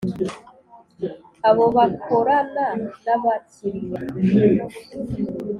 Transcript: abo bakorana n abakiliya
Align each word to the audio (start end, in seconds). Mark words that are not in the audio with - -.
abo 1.49 1.65
bakorana 1.75 2.65
n 3.03 3.05
abakiliya 3.15 3.99